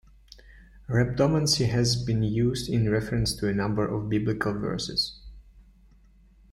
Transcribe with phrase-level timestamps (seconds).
[0.89, 5.19] Rhabdomancy has been used in reference to a number of Biblical verses.